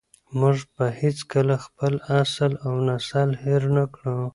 موږ 0.39 0.57
به 0.75 0.85
هېڅکله 1.01 1.55
خپل 1.65 1.93
اصل 2.21 2.51
او 2.65 2.73
نسل 2.87 3.29
هېر 3.43 3.61
نه 3.75 3.85
کړو. 3.93 4.19